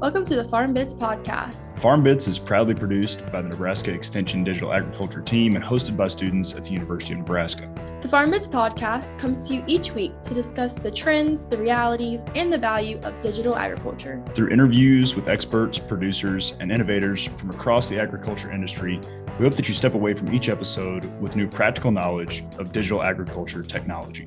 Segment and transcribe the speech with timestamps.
[0.00, 1.78] Welcome to the Farm Bits podcast.
[1.82, 6.08] Farm Bits is proudly produced by the Nebraska Extension Digital Agriculture team and hosted by
[6.08, 7.70] students at the University of Nebraska.
[8.00, 12.20] The Farm Bits podcast comes to you each week to discuss the trends, the realities,
[12.34, 14.24] and the value of digital agriculture.
[14.34, 18.98] Through interviews with experts, producers, and innovators from across the agriculture industry,
[19.38, 23.02] we hope that you step away from each episode with new practical knowledge of digital
[23.02, 24.26] agriculture technology.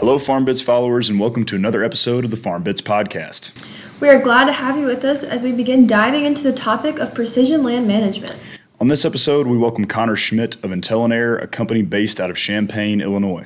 [0.00, 3.52] Hello, Farm Bits followers, and welcome to another episode of the Farm Bits podcast.
[4.00, 6.98] We are glad to have you with us as we begin diving into the topic
[6.98, 8.34] of precision land management.
[8.80, 13.02] On this episode, we welcome Connor Schmidt of Intelinair, a company based out of Champaign,
[13.02, 13.44] Illinois.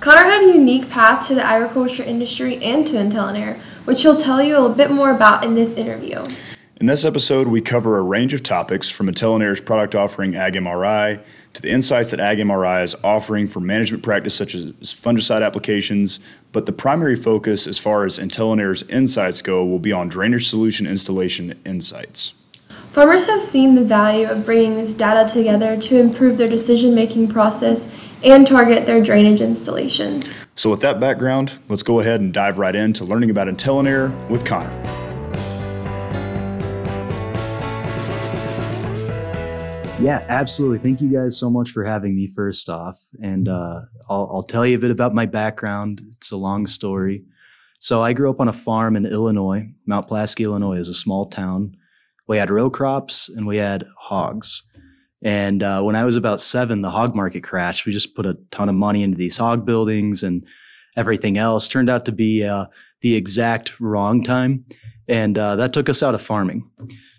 [0.00, 3.56] Connor had a unique path to the agriculture industry and to Intelinair,
[3.86, 6.22] which he'll tell you a little bit more about in this interview.
[6.78, 11.22] In this episode, we cover a range of topics from Intelinair's product offering AgMRI
[11.56, 16.20] to the insights that AgMRI is offering for management practice such as fungicide applications,
[16.52, 20.86] but the primary focus as far as Intelinair's insights go will be on drainage solution
[20.86, 22.34] installation insights.
[22.92, 27.28] Farmers have seen the value of bringing this data together to improve their decision making
[27.28, 30.44] process and target their drainage installations.
[30.56, 34.44] So, with that background, let's go ahead and dive right into learning about Intelinair with
[34.44, 34.85] Connor.
[39.98, 40.78] Yeah, absolutely.
[40.78, 43.00] Thank you guys so much for having me first off.
[43.22, 43.80] And uh,
[44.10, 46.02] I'll, I'll, tell you a bit about my background.
[46.18, 47.24] It's a long story.
[47.78, 49.66] So I grew up on a farm in Illinois.
[49.86, 51.74] Mount Pulaski, Illinois is a small town.
[52.28, 54.62] We had row crops and we had hogs.
[55.22, 57.86] And uh, when I was about seven, the hog market crashed.
[57.86, 60.44] We just put a ton of money into these hog buildings and
[60.96, 61.68] everything else.
[61.68, 62.66] Turned out to be uh,
[63.00, 64.62] the exact wrong time.
[65.08, 66.70] And uh, that took us out of farming.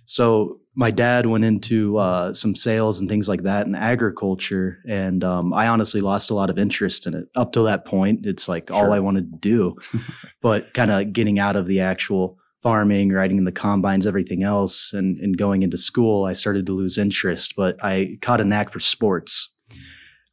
[0.06, 5.24] So my dad went into uh, some sales and things like that in agriculture, and
[5.24, 7.28] um, I honestly lost a lot of interest in it.
[7.36, 8.78] Up till that point, it's like sure.
[8.78, 9.76] all I wanted to do,
[10.42, 14.94] but kind of getting out of the actual farming, riding in the combines, everything else,
[14.94, 17.56] and, and going into school, I started to lose interest.
[17.58, 19.52] But I caught a knack for sports.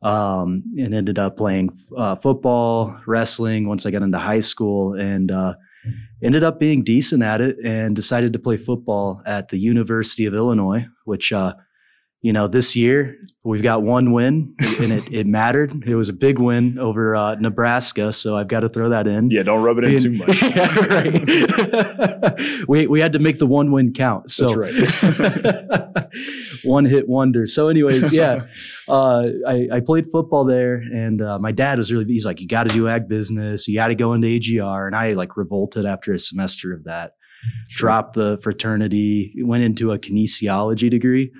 [0.02, 5.32] Um, and ended up playing uh, football, wrestling once I got into high school, and
[5.32, 5.54] uh,
[6.22, 10.34] ended up being decent at it and decided to play football at the University of
[10.34, 11.54] Illinois, which, uh,
[12.24, 15.84] you know, this year we've got one win and it, it mattered.
[15.86, 18.14] It was a big win over uh, Nebraska.
[18.14, 19.30] So I've got to throw that in.
[19.30, 20.42] Yeah, don't rub it in too much.
[20.56, 22.40] yeah, right.
[22.68, 24.30] we, we had to make the one win count.
[24.30, 24.72] So right.
[26.64, 27.46] one hit wonder.
[27.46, 28.46] So, anyways, yeah,
[28.88, 32.48] uh, I, I, played football there and uh, my dad was really, he's like, you
[32.48, 33.68] got to do ag business.
[33.68, 34.86] You got to go into AGR.
[34.86, 37.16] And I like revolted after a semester of that.
[37.70, 37.88] Sure.
[37.88, 41.30] Dropped the fraternity, went into a kinesiology degree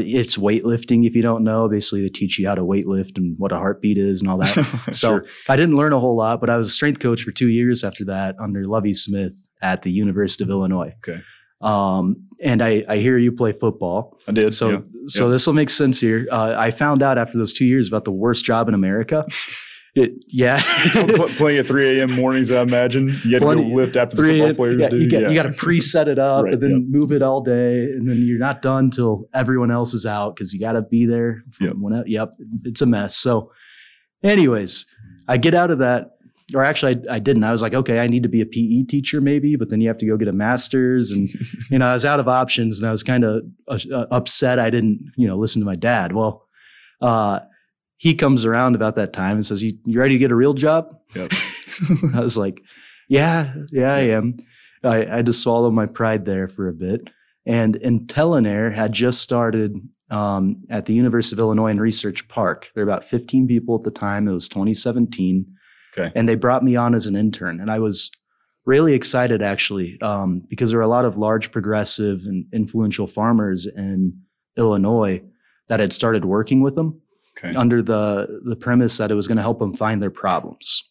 [0.00, 1.68] it's weightlifting if you don't know.
[1.68, 4.54] Basically, they teach you how to weightlift and what a heartbeat is and all that.
[4.92, 5.26] so sure.
[5.48, 7.84] I didn't learn a whole lot, but I was a strength coach for two years
[7.84, 10.94] after that under Lovie Smith at the University of Illinois.
[11.06, 11.22] Okay.
[11.60, 14.18] Um, and I, I hear you play football.
[14.26, 14.54] I did.
[14.54, 14.78] So, yeah.
[15.06, 15.32] so yeah.
[15.32, 16.26] this will make sense here.
[16.30, 19.24] Uh, I found out after those two years about the worst job in America.
[19.94, 20.62] It, yeah.
[21.36, 22.12] Playing at 3 a.m.
[22.12, 23.20] mornings, I imagine.
[23.24, 24.96] You had to go lift after the football players you do.
[24.98, 25.28] You got, yeah.
[25.28, 26.80] you got to pre-set it up right, and then yep.
[26.88, 27.84] move it all day.
[27.84, 31.04] And then you're not done till everyone else is out because you got to be
[31.04, 31.42] there.
[31.60, 31.74] Yep.
[31.78, 32.34] When, yep.
[32.64, 33.16] It's a mess.
[33.16, 33.52] So
[34.22, 34.86] anyways,
[35.28, 36.12] I get out of that.
[36.54, 37.44] Or actually, I, I didn't.
[37.44, 39.88] I was like, okay, I need to be a PE teacher maybe, but then you
[39.88, 41.10] have to go get a master's.
[41.10, 41.28] And,
[41.70, 44.70] you know, I was out of options and I was kind of uh, upset I
[44.70, 46.14] didn't, you know, listen to my dad.
[46.14, 46.46] Well,
[47.02, 47.40] uh,
[48.02, 50.54] he comes around about that time and says, "You, you ready to get a real
[50.54, 51.30] job?" Yep.
[52.16, 52.60] I was like,
[53.08, 54.38] "Yeah, yeah, I am."
[54.82, 57.10] I, I, had to swallow my pride there for a bit.
[57.46, 59.76] And Intelinair had just started
[60.10, 62.72] um, at the University of Illinois in Research Park.
[62.74, 64.26] There were about 15 people at the time.
[64.26, 65.46] It was 2017.
[65.96, 66.10] Okay.
[66.16, 68.10] And they brought me on as an intern, and I was
[68.64, 73.64] really excited actually um, because there were a lot of large progressive and influential farmers
[73.66, 74.20] in
[74.56, 75.22] Illinois
[75.68, 77.00] that had started working with them
[77.38, 77.56] okay.
[77.56, 80.84] under the the premise that it was going to help them find their problems.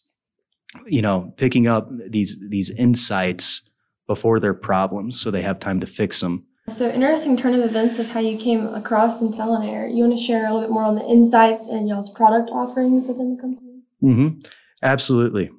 [0.86, 3.62] You know, picking up these these insights
[4.06, 6.46] before their problems, so they have time to fix them.
[6.70, 9.92] So interesting turn of events of how you came across Intelinair.
[9.94, 13.08] You want to share a little bit more on the insights and y'all's product offerings
[13.08, 13.82] within the company?
[14.02, 14.38] Mm-hmm.
[14.82, 15.50] Absolutely.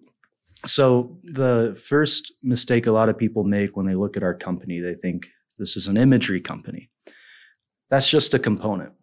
[0.65, 4.79] So the first mistake a lot of people make when they look at our company,
[4.79, 5.27] they think
[5.59, 6.89] this is an imagery company.
[7.89, 8.93] That's just a component.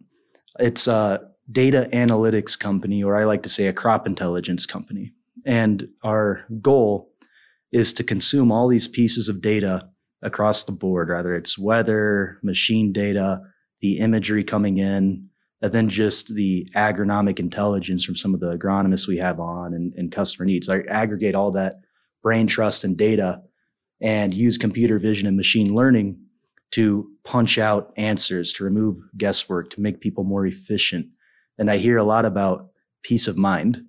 [0.58, 1.18] It's uh,
[1.50, 5.12] data analytics company, or I like to say a crop intelligence company.
[5.44, 7.10] And our goal
[7.72, 9.88] is to consume all these pieces of data
[10.22, 13.40] across the board, whether it's weather, machine data,
[13.80, 15.28] the imagery coming in,
[15.62, 19.92] and then just the agronomic intelligence from some of the agronomists we have on and,
[19.94, 20.68] and customer needs.
[20.68, 21.80] I aggregate all that
[22.22, 23.42] brain trust and data
[24.00, 26.18] and use computer vision and machine learning
[26.72, 31.06] to punch out answers, to remove guesswork, to make people more efficient.
[31.60, 32.70] And I hear a lot about
[33.04, 33.84] peace of mind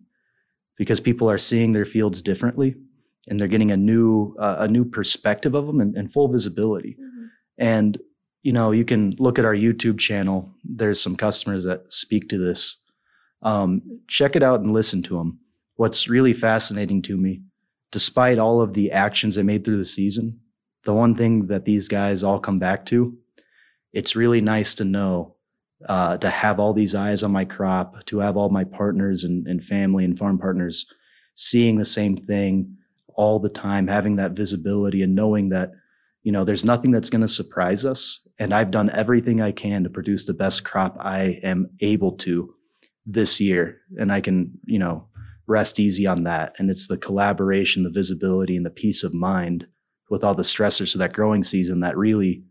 [0.77, 2.75] because people are seeing their fields differently
[3.27, 6.97] and they're getting a new uh, a new perspective of them and, and full visibility.
[6.99, 7.29] Mhm.
[7.57, 7.97] And
[8.43, 10.53] you know, you can look at our YouTube channel.
[10.63, 12.75] There's some customers that speak to this.
[13.43, 15.39] Um, check it out and listen to them.
[15.75, 17.41] What's really fascinating to me,
[17.91, 20.39] despite all of the actions they made through the season,
[20.83, 23.15] the one thing that these guys all come back to,
[23.93, 25.35] it's really nice to know,
[25.87, 29.47] uh, to have all these eyes on my crop, to have all my partners and,
[29.47, 30.85] and family and farm partners
[31.35, 32.75] seeing the same thing
[33.15, 35.71] all the time, having that visibility and knowing that,
[36.23, 38.19] you know, there's nothing that's going to surprise us.
[38.39, 42.53] And I've done everything I can to produce the best crop I am able to
[43.05, 43.81] this year.
[43.99, 45.07] And I can, you know,
[45.47, 46.53] rest easy on that.
[46.57, 49.67] And it's the collaboration, the visibility, and the peace of mind
[50.09, 52.43] with all the stressors of that growing season that really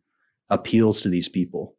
[0.48, 1.76] appeals to these people.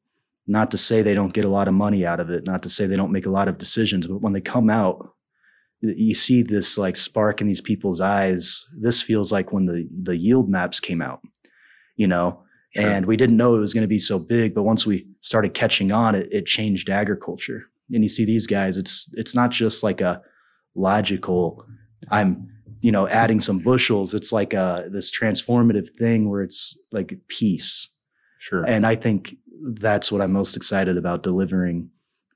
[0.52, 2.70] Not to say they don't get a lot of money out of it, not to
[2.70, 4.98] say they don't make a lot of decisions, but when they come out,
[5.82, 8.66] you see this like spark in these people's eyes.
[8.86, 11.22] This feels like when the the yield maps came out,
[11.96, 12.28] you know,
[12.76, 12.90] Sure.
[12.90, 14.54] and we didn't know it was going to be so big.
[14.56, 17.64] But once we started catching on, it it changed agriculture.
[17.94, 20.22] And you see these guys, it's it's not just like a
[20.76, 21.66] logical.
[22.12, 22.48] I'm
[22.82, 24.14] you know adding some bushels.
[24.14, 27.90] It's like a this transformative thing where it's like peace.
[28.40, 28.64] Sure.
[28.66, 31.90] And I think that's what I'm most excited about delivering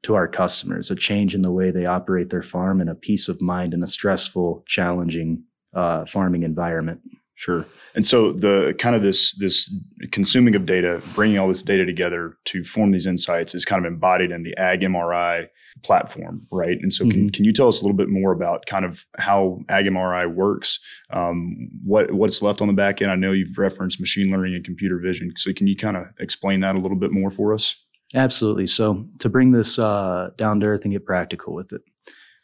[0.03, 3.27] to our customers a change in the way they operate their farm and a peace
[3.27, 5.43] of mind in a stressful, challenging
[5.73, 7.01] uh, farming environment.
[7.33, 7.65] Sure.
[7.95, 9.73] And so the kind of this this
[10.11, 13.91] consuming of data, bringing all this data together to form these insights is kind of
[13.91, 15.49] embodied in the Ag MRI
[15.83, 16.77] platform, right?
[16.81, 17.33] And so can, Mhm.
[17.33, 20.79] can you tell us a little bit more about kind of how AgMRI works,
[21.11, 23.11] um, what what's left on the back end?
[23.11, 25.31] I know you've referenced machine learning and computer vision.
[25.37, 27.75] So can you kind of explain that a little bit more for us?
[28.13, 28.67] Absolutely.
[28.67, 31.81] So to bring this uh, down to earth and get practical with it,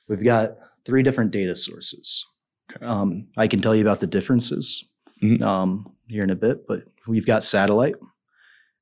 [0.07, 0.55] we've got
[0.85, 2.25] three different data sources.
[2.81, 4.83] Um, I can tell you about the differences
[5.23, 5.41] Mhm.
[5.41, 7.95] um, here in a bit, but we've got satellite.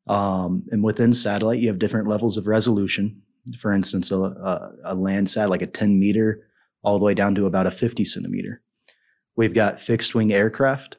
[0.07, 3.21] Um, and within satellite, you have different levels of resolution.
[3.59, 6.47] For instance, a, a, a Landsat, like a 10 meter,
[6.81, 8.61] all the way down to about a 50 centimeter.
[9.35, 10.97] We've got fixed wing aircraft,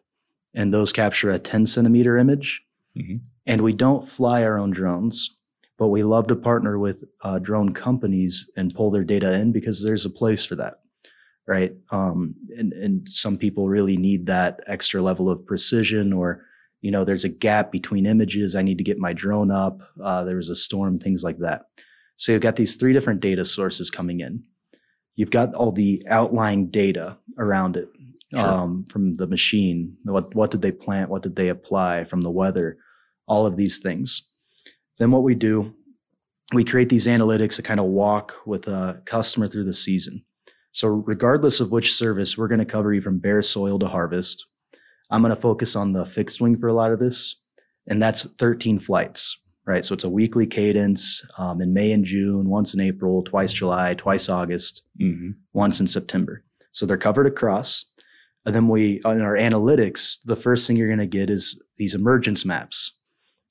[0.55, 2.63] and those capture a 10 centimeter image.
[2.97, 3.21] Mhm.
[3.47, 5.37] And we don't fly our own drones,
[5.79, 9.83] but we love to partner with uh, drone companies and pull their data in because
[9.83, 10.81] there's a place for that
[11.51, 11.75] right?
[11.91, 16.45] Um, and and some people really need that extra level of precision, or
[16.81, 18.55] you know, there's a gap between images.
[18.55, 19.81] I need to get my drone up.
[20.03, 21.63] Uh, there was a storm, things like that.
[22.21, 24.43] So you've got these three different data sources coming in.
[25.17, 27.89] You've got all the outlying data around it
[28.35, 28.47] Sure.
[28.47, 29.97] um, from the machine.
[30.05, 31.09] What what did they plant?
[31.11, 32.05] What did they apply?
[32.05, 32.77] From the weather,
[33.27, 34.23] all of these things.
[34.99, 35.75] Then what we do,
[36.53, 40.23] we create these analytics to kind of walk with a customer through the season.
[40.73, 44.47] So regardless of which service, we're going to cover you from bare soil to harvest.
[45.11, 47.35] I'm going to focus on the fixed wing for a lot of this,
[47.89, 49.37] and that's 13 flights,
[49.71, 49.85] right?
[49.85, 53.95] So it's a weekly cadence um, in May and June, once in April, twice July,
[53.95, 55.31] twice August, Mm-hmm.
[55.55, 56.45] once in September.
[56.73, 57.87] So they're covered across.
[58.45, 61.95] And then we, in our analytics, the first thing you're going to get is these
[61.95, 62.99] emergence maps,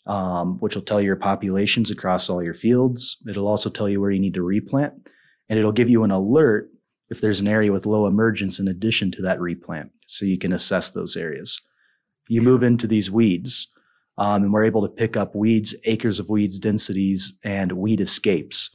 [0.06, 3.18] um, which will tell your populations across all your fields.
[3.28, 4.94] It'll also tell you where you need to replant,
[5.48, 6.70] and it'll give you an alert
[7.10, 10.54] if there's an area with low emergence in addition to that replant, so you can
[10.54, 11.60] assess those areas.
[12.28, 13.68] You move into these weeds,
[14.20, 18.70] um, and we're able to pick up weeds, acres of weeds, densities, and weed escapes.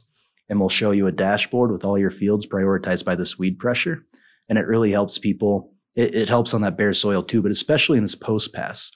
[0.49, 4.03] And we'll show you a dashboard with all your fields prioritized by this weed pressure.
[4.49, 5.71] And it really helps people.
[5.95, 8.91] It, it helps on that bare soil too, but especially in this post pass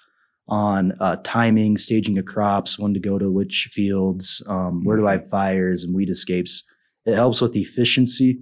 [0.47, 5.07] on uh, timing, staging of crops, when to go to which fields, um, where do
[5.07, 6.63] I have fires and weed escapes.
[7.05, 8.39] It helps with efficiency.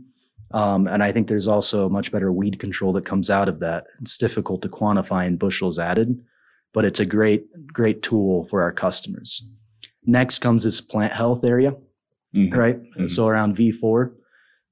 [0.51, 3.83] Um, and I think there's also much better weed control that comes out of that.
[3.99, 6.17] It's difficult to quantify in bushels added,
[6.77, 7.41] but it's a great,
[7.73, 9.43] great tool for our customers.
[10.05, 11.73] Next comes this plant health area
[12.35, 12.53] Mhm.
[12.55, 12.77] right?
[12.99, 13.09] Mhm.
[13.09, 14.13] So around V4,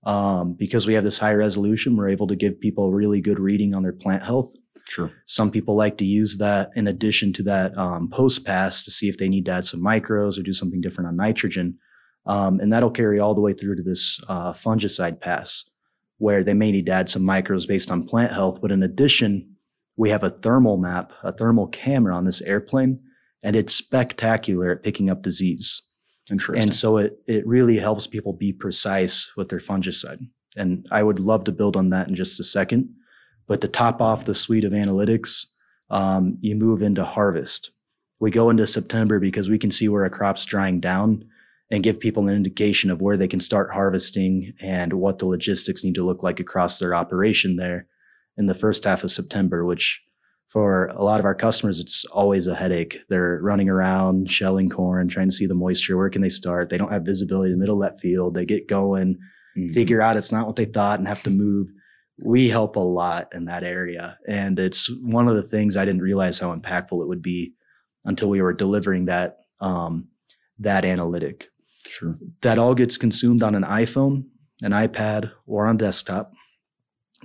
[0.06, 3.74] um, because we have this high resolution, we're able to give people really good reading
[3.74, 4.54] on their plant health.
[4.88, 5.10] Sure.
[5.26, 9.10] Some people like to use that in addition to that um, post pass to see
[9.10, 11.80] if they need to add some micros or do something different on nitrogen.
[12.28, 15.66] Um, and that'll carry all the way through to this uh, fungicide pass,
[16.20, 18.60] where they may need to add some micros based on plant health.
[18.62, 19.55] But in addition,
[19.98, 23.00] we have a thermal map, a thermal camera on this airplane,
[23.44, 25.84] and it's spectacular at picking up disease.
[26.30, 26.64] Interesting.
[26.64, 30.28] And so it it really helps people be precise with their fungicide.
[30.58, 32.90] And I would love to build on that in just a second.
[33.48, 35.46] But to top off the suite of analytics,
[35.90, 37.72] um, you move into harvest.
[38.20, 41.26] We go into September because we can see where a crop's drying down
[41.70, 45.84] and give people an indication of where they can start harvesting and what the logistics
[45.84, 47.88] need to look like across their operation there
[48.38, 50.02] in the first half of September, which
[50.48, 53.00] for a lot of our customers, it's always a headache.
[53.10, 55.98] They're running around, shelling corn, trying to see the moisture.
[55.98, 56.70] Where can they start?
[56.70, 58.36] They don't have visibility in the middle of that field.
[58.36, 59.18] They get going,
[59.58, 59.74] mm-hmm.
[59.74, 61.70] figure out it's not what they thought, and have to move.
[62.24, 64.18] We help a lot in that area.
[64.28, 67.54] And it's one of the things I didn't realize how impactful it would be
[68.06, 70.08] until we were delivering that um,
[70.60, 71.50] that analytic.
[71.88, 72.18] Sure.
[72.42, 74.24] That all gets consumed on an iPhone,
[74.62, 76.32] an iPad, or on desktop.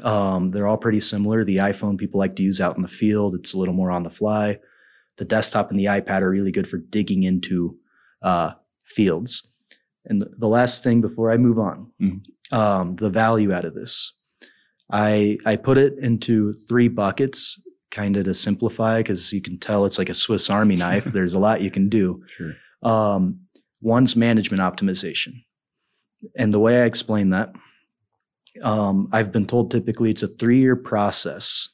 [0.04, 1.45] Um, they're all pretty similar.
[1.45, 3.35] The iPhone people like to use out in the field.
[3.35, 4.59] It's a little more on the fly.
[5.16, 7.76] The desktop and the iPad are really good for digging into
[8.23, 8.52] uh,
[8.85, 9.47] fields.
[10.07, 12.57] And the, the, last thing before I move on, mm-hmm.
[12.57, 14.14] um, the value out of this.
[14.90, 19.85] I I put it into three buckets, kind of to simplify, because you can tell
[19.85, 21.04] it's like a Swiss Army knife.
[21.04, 22.25] There's a lot you can do.
[22.37, 22.54] Sure.
[22.83, 23.40] Um,
[23.83, 25.45] one's management optimization,
[26.37, 27.52] and the way I explain that
[28.62, 31.69] um, I've been told typically it's a three year process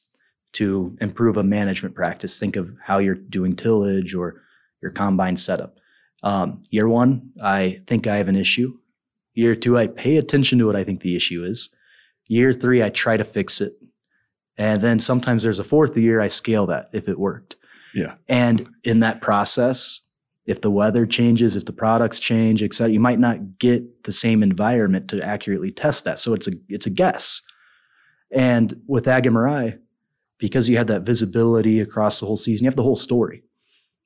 [0.52, 2.38] to improve a management practice.
[2.38, 4.42] Think of how you're doing tillage or
[4.80, 5.78] your combine setup.
[6.23, 8.78] Um, year one, I think I have an issue.
[9.35, 11.68] Year two, I pay attention to what I think the issue is.
[12.26, 13.75] Year three, I try to fix it.
[14.56, 17.56] And then sometimes there's a fourth year, I scale that if it worked.
[17.95, 18.14] Yeah.
[18.28, 20.00] And in that process,
[20.47, 24.12] if the weather changes, if the products change, et cetera, you might not get the
[24.12, 26.19] same environment to accurately test that.
[26.19, 27.43] So it's a it's a guess.
[28.31, 29.79] And with Ag MRI,
[30.38, 33.43] because you have that visibility across the whole season, you have the whole story.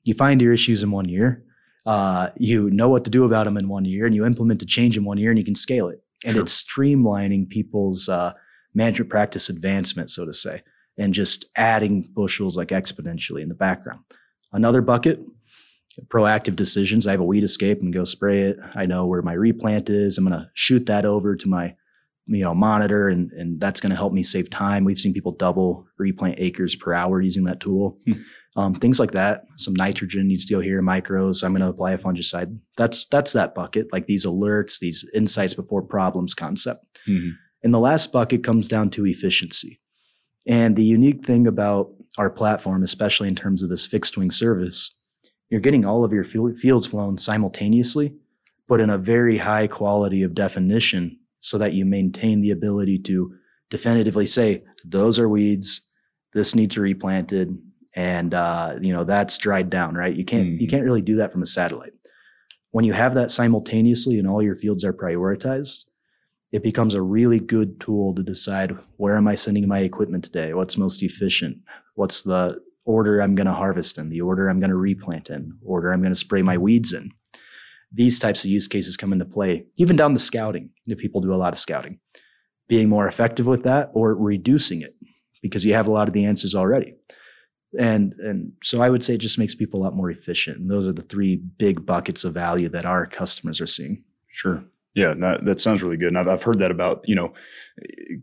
[0.04, 1.44] You find your issues in one year,
[1.84, 4.66] uh, you know what to do about them in one year, and you implement a
[4.66, 6.02] change in one year, and you can scale it.
[6.24, 6.42] And sure.
[6.42, 8.32] it's streamlining people's uh,
[8.74, 10.62] management practice advancement, so to say,
[10.96, 14.00] and just adding bushels like exponentially in the background.
[14.52, 15.20] Another bucket
[16.08, 17.06] proactive decisions.
[17.06, 18.58] I have a weed escape and go spray it.
[18.74, 20.18] I know where my replant is.
[20.18, 21.74] I'm going to shoot that over to my
[22.26, 24.84] you know monitor and and that's going to help me save time.
[24.84, 27.98] We've seen people double replant acres per hour using that tool.
[28.06, 28.20] Hmm.
[28.56, 29.44] Um, things like that.
[29.58, 31.44] Some nitrogen needs to go here, micros.
[31.44, 32.56] I'm going to apply a fungicide.
[32.76, 33.92] That's that's that bucket.
[33.92, 36.84] Like these alerts, these insights before problems concept.
[37.08, 37.30] Mm-hmm.
[37.62, 39.80] And the last bucket comes down to efficiency.
[40.46, 44.96] And the unique thing about our platform, especially in terms of this fixed wing service,
[45.50, 48.14] you're getting all of your fields flown simultaneously,
[48.68, 53.34] but in a very high quality of definition so that you maintain the ability to
[53.68, 55.82] definitively say, those are weeds,
[56.32, 57.58] this needs to replanted,
[57.94, 60.14] and uh, you know that's dried down, right?
[60.14, 60.60] You can't mm-hmm.
[60.60, 61.92] you can't really do that from a satellite.
[62.70, 65.86] When you have that simultaneously and all your fields are prioritized,
[66.52, 70.54] it becomes a really good tool to decide where am I sending my equipment today?
[70.54, 71.58] What's most efficient?
[71.94, 72.60] What's the
[72.90, 76.00] order I'm going to harvest in, the order I'm going to replant in, order I'm
[76.00, 77.10] going to spray my weeds in.
[77.92, 81.34] These types of use cases come into play, even down to scouting, if people do
[81.34, 81.98] a lot of scouting.
[82.68, 84.94] Being more effective with that or reducing it
[85.42, 86.94] because you have a lot of the answers already.
[87.78, 90.58] And and so I would say it just makes people a lot more efficient.
[90.58, 94.04] And those are the three big buckets of value that our customers are seeing.
[94.28, 94.64] Sure.
[94.94, 96.08] Yeah, that sounds really good.
[96.08, 97.32] And I've, I've heard that about you know,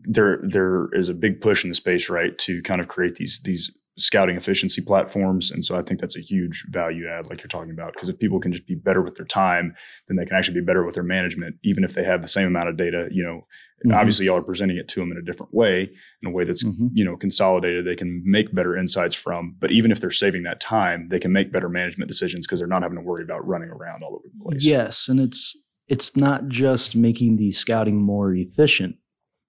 [0.04, 3.40] there there is a big push in the space, right, to kind of create these
[3.40, 5.50] these scouting efficiency platforms.
[5.50, 8.18] And so I think that's a huge value add, like you're talking about, because if
[8.18, 9.74] people can just be better with their time,
[10.06, 12.46] then they can actually be better with their management, even if they have the same
[12.46, 13.08] amount of data.
[13.10, 13.46] You know,
[13.84, 13.92] mm-hmm.
[13.92, 15.90] obviously y'all are presenting it to them in a different way,
[16.22, 16.86] in a way that's mm-hmm.
[16.92, 17.86] you know consolidated.
[17.86, 19.56] They can make better insights from.
[19.58, 22.68] But even if they're saving that time, they can make better management decisions because they're
[22.68, 24.64] not having to worry about running around all over the place.
[24.64, 25.56] Yes, and it's
[25.88, 28.96] it's not just making the scouting more efficient;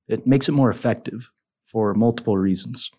[0.08, 1.30] it makes it more effective
[1.72, 2.90] for multiple reasons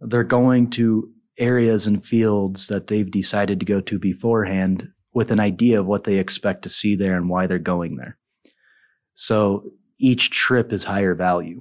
[0.00, 5.40] they're going to areas and fields that they've decided to go to beforehand with an
[5.40, 8.18] idea of what they expect to see there and why they're going there.
[9.14, 11.60] So each trip is higher value.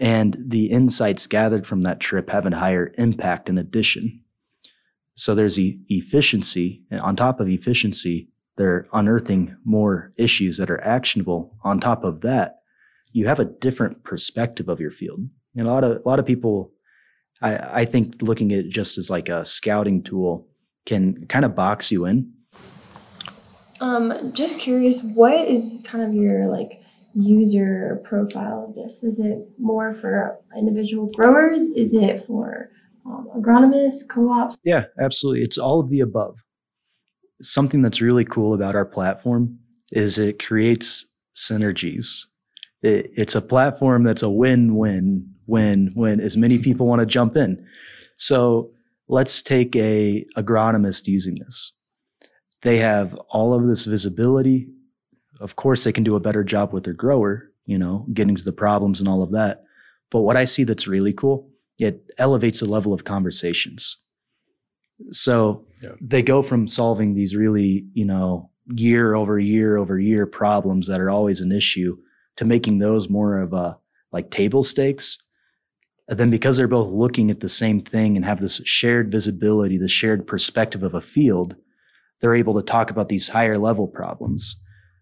[0.00, 4.22] And the insights gathered from that trip have a higher impact in addition.
[5.14, 6.82] So there's e- efficiency.
[6.90, 11.56] And on top of efficiency, they're unearthing more issues that are actionable.
[11.62, 12.60] On top of that,
[13.12, 15.20] you have a different perspective of your field.
[15.56, 16.72] And a lot of a lot of people
[17.42, 20.48] I, I think looking at it just as like a scouting tool
[20.86, 22.32] can kind of box you in.
[23.80, 26.80] Um, just curious, what is kind of your like
[27.14, 29.02] user profile of this?
[29.02, 31.62] Is it more for individual growers?
[31.76, 32.70] Is it for
[33.06, 34.56] um, agronomists, co-ops?
[34.64, 35.42] Yeah, absolutely.
[35.42, 36.38] It's all of the above.
[37.42, 39.58] Something that's really cool about our platform
[39.92, 42.20] is it creates synergies.
[42.82, 47.36] It, it's a platform that's a win-win when when as many people want to jump
[47.36, 47.64] in.
[48.16, 48.70] So
[49.08, 51.72] let's take a agronomist using this.
[52.62, 54.68] They have all of this visibility.
[55.40, 58.44] Of course, they can do a better job with their grower, you know, getting to
[58.44, 59.64] the problems and all of that.
[60.10, 63.98] But what I see that's really cool, it elevates the level of conversations.
[65.10, 65.90] So Yeah.
[66.00, 71.00] they go from solving these really, you know, year over year over year problems that
[71.00, 71.96] are always an issue
[72.36, 73.76] to making those more of a
[74.12, 75.18] like table stakes.
[76.08, 79.88] Then because they're both looking at the same thing and have this shared visibility, the
[79.88, 81.56] shared perspective of a field,
[82.20, 84.56] they're able to talk about these higher level problems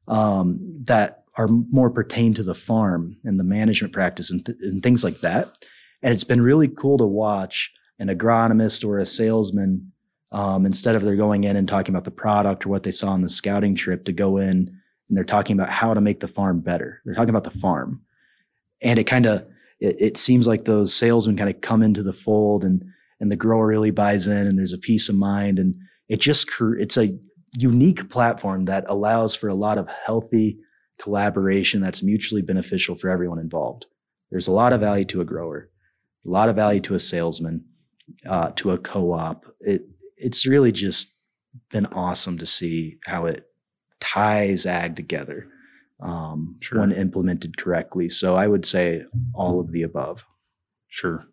[0.08, 4.82] um, that are more pertain to the farm and the management practice and, th- and
[4.82, 5.66] things like that.
[6.02, 9.92] And it's been really cool to watch an agronomist or a salesman
[10.30, 13.10] um, instead of they're going in and talking about the product or what they saw
[13.10, 14.78] on the scouting trip to go in
[15.12, 17.02] and they're talking about how to make the farm better.
[17.04, 18.00] They're talking about the farm,
[18.80, 19.46] and it kind of
[19.82, 22.84] it, it seems like those salesmen kind of come into the fold and
[23.20, 25.74] and the grower really buys in and there's a peace of mind and
[26.08, 26.48] it just
[26.78, 27.16] it's a
[27.56, 30.58] unique platform that allows for a lot of healthy
[30.98, 33.86] collaboration that's mutually beneficial for everyone involved.
[34.30, 35.68] There's a lot of value to a grower,
[36.26, 37.64] a lot of value to a salesman,
[38.28, 39.46] uh, to a co-op.
[39.60, 39.82] It
[40.16, 41.12] it's really just
[41.70, 43.46] been awesome to see how it
[44.00, 45.48] ties ag together
[46.02, 46.80] um, Sure.
[46.80, 48.08] when implemented correctly.
[48.10, 49.04] So I would say
[49.34, 50.24] all of the above.
[50.88, 51.24] Sure.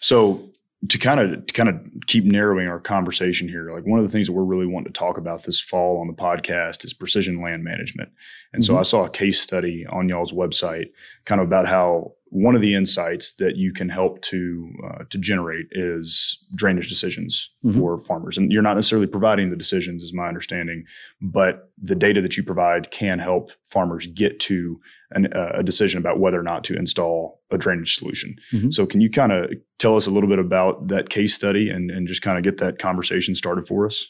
[0.00, 0.48] So
[0.88, 4.10] to kind of to kind of keep narrowing our conversation here, like one of the
[4.12, 7.42] things that we're really wanting to talk about this fall on the podcast is precision
[7.42, 8.10] land management.
[8.52, 8.78] And so Mhm.
[8.78, 10.90] I saw a case study on y'all's website,
[11.24, 15.18] kind of about how one of the insights that you can help to uh, to
[15.18, 17.74] generate is drainage decisions Mhm.
[17.74, 18.36] for farmers.
[18.38, 20.84] And you're not necessarily providing the decisions, is my understanding,
[21.20, 24.78] but the data that you provide can help farmers get to
[25.12, 28.36] an, uh, a decision about whether or not to install a drainage solution.
[28.52, 28.72] Mhm.
[28.74, 31.90] So, can you kind of tell us a little bit about that case study and,
[31.90, 34.06] and just kind of get that conversation started for us?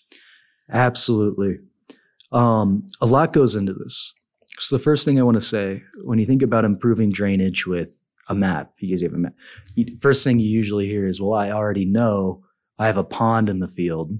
[0.70, 1.58] Absolutely.
[2.32, 4.12] Um, a lot goes into this.
[4.58, 7.97] So the first thing I want to say, when you think about improving drainage with
[8.28, 9.34] a map, because you have a map,
[9.74, 12.44] you, first thing you usually hear is, "Well, I already know
[12.78, 14.18] I have a pond in the field.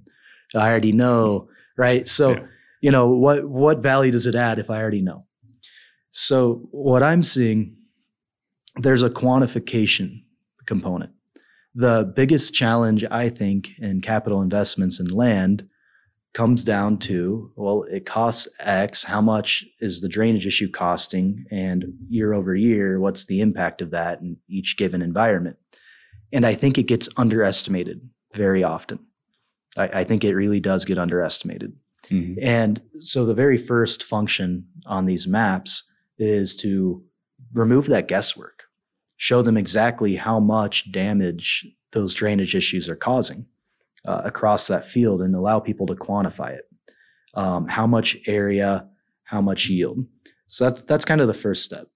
[0.55, 2.47] I already know, right?" So, Yeah.
[2.81, 5.27] you know, what what value does it add if I already know?
[6.11, 7.77] So, what I'm seeing,
[8.77, 10.23] there's a quantification
[10.67, 11.13] component.
[11.75, 15.69] The biggest challenge I think in capital investments in land
[16.35, 21.45] comes down to well it costs x how much is the drainage issue costing?
[21.51, 25.57] And year over year what's the impact of that in each given environment?
[26.33, 28.01] And i think it gets underestimated
[28.35, 28.99] very often.
[29.77, 31.75] I, I think it really does get underestimated.
[32.11, 32.43] Mm-hmm.
[32.43, 35.85] And so the very first function on these maps
[36.19, 37.03] is to
[37.53, 38.65] remove that guesswork.
[39.17, 43.47] Show them exactly how much damage those drainage issues are causing
[44.07, 46.65] uh, across that field and allow people to quantify it.
[47.35, 48.89] Um, how much area,
[49.25, 50.05] how much yield.
[50.49, 51.87] So that's that's kind of the first step.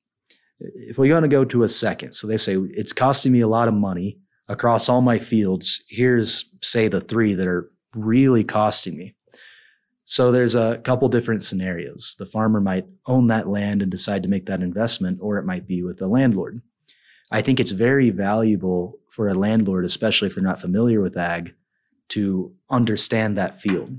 [0.61, 3.49] If we want to go to a second, so they say it's costing me a
[3.49, 5.83] lot of money across all my fields.
[5.89, 9.15] Here's say the three that are really costing me.
[10.05, 12.17] So there's a couple different scenarios.
[12.19, 15.67] The farmer might own that land and decide to make that investment, or it might
[15.67, 16.61] be with the landlord.
[17.31, 21.55] I think it's very valuable for a landlord, especially if they're not familiar with ag,
[22.13, 23.99] to understand that field.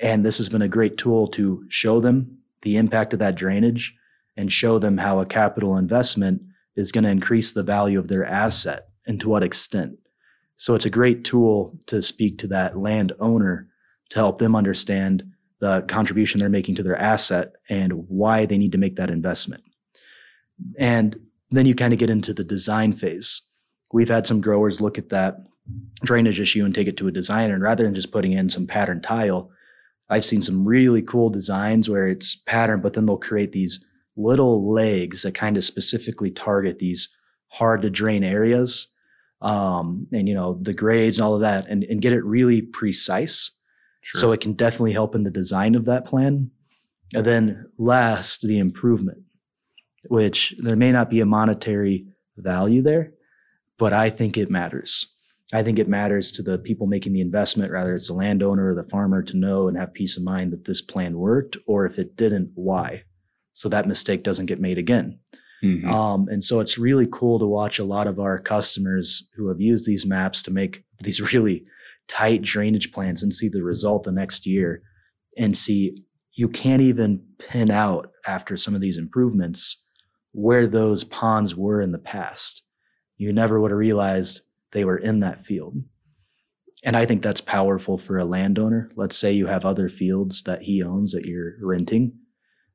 [0.00, 3.94] And this has been a great tool to show them the impact of that drainage
[4.36, 6.42] and show them how a capital investment
[6.74, 9.98] is going to increase the value of their asset and to what extent.
[10.56, 13.68] So it's a great tool to speak to that landowner
[14.10, 15.24] to help them understand
[15.60, 19.62] the contribution they're making to their asset and why they need to make that investment.
[20.78, 21.16] And
[21.50, 23.42] then you kind of get into the design phase.
[23.92, 25.36] We've had some growers look at that
[26.04, 27.54] drainage issue and take it to a designer.
[27.54, 29.50] And rather than just putting in some pattern tile,
[30.08, 33.84] I've seen some really cool designs where it's pattern, but then they'll create these
[34.16, 37.08] little legs that kind of specifically target these
[37.48, 38.88] hard to drain areas.
[39.40, 42.62] Um, and you know, the grades and all of that and, and get it really
[42.62, 43.50] precise.
[44.04, 46.50] So it can definitely help in the design of that plan.
[47.14, 49.22] And then last, the improvement,
[50.08, 53.12] which there may not be a monetary value there,
[53.78, 55.06] but I think it matters.
[55.52, 58.74] I think it matters to the people making the investment, rather it's the landowner or
[58.74, 61.98] the farmer to know and have peace of mind that this plan worked, or if
[61.98, 63.02] it didn't, why.
[63.52, 65.18] So that mistake doesn't get made again.
[65.62, 65.84] Mhm.
[65.84, 69.60] Um, and so it's really cool to watch a lot of our customers who have
[69.60, 71.64] used these maps to make these really
[72.08, 74.82] tight drainage plans and see the result the next year
[75.38, 76.02] and see
[76.34, 79.84] you can't even pin out after some of these improvements
[80.32, 82.62] where those ponds were in the past.
[83.18, 84.40] You never would have realized
[84.72, 85.76] they were in that field.
[86.84, 88.90] And I think that's powerful for a landowner.
[88.96, 92.12] Let's say you have other fields that he owns that you're renting.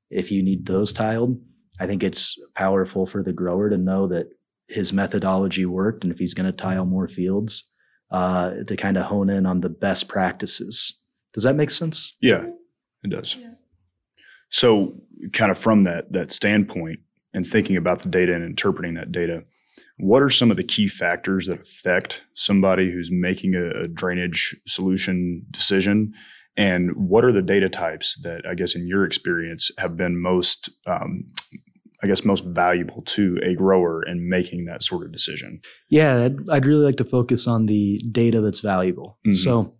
[0.09, 1.41] If you need those tiled,
[1.79, 4.27] I think it's powerful for the grower to know that
[4.67, 6.03] his methodology worked.
[6.03, 7.65] And if he's going to tile more fields,
[8.11, 10.97] uh, to kind of hone in on the best practices.
[11.33, 12.15] Does that make sense?
[12.21, 12.45] Yeah,
[13.03, 13.35] it does.
[13.35, 13.51] Yeah.
[14.49, 14.93] So,
[15.33, 16.99] kind of from that that standpoint
[17.33, 19.43] and thinking about the data and interpreting that data,
[19.97, 24.55] what are some of the key factors that affect somebody who's making a, a drainage
[24.67, 26.13] solution decision?
[26.55, 30.69] And what are the data types that I guess in your experience have been most,
[30.87, 31.25] um,
[32.03, 35.59] I guess, most valuable to a grower in making that sort of decision?
[35.89, 39.19] Yeah, I'd, I'd really like to focus on the data that's valuable.
[39.27, 39.35] Mhm.
[39.35, 39.75] So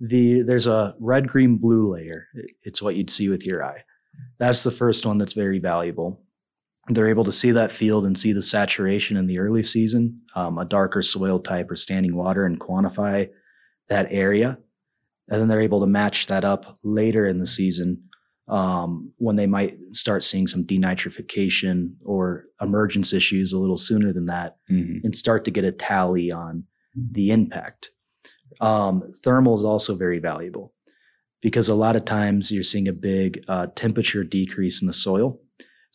[0.00, 2.26] the there's a red, green, blue layer.
[2.62, 3.84] It's what you'd see with your eye.
[4.38, 6.22] That's the first one that's very valuable.
[6.88, 10.58] They're able to see that field and see the saturation in the early season, um,
[10.58, 13.28] a darker soil type or standing water, and quantify
[13.88, 14.58] that area.
[15.28, 18.02] And then they're able to match that up later in the season
[18.48, 24.26] um, when they might start seeing some denitrification or emergence issues a little sooner than
[24.26, 25.02] that Mhm.
[25.02, 26.62] and start to get a tally on
[26.94, 27.90] the impact.
[28.60, 30.72] Um, thermal is also very valuable
[31.42, 35.40] because a lot of times you're seeing a big uh, temperature decrease in the soil.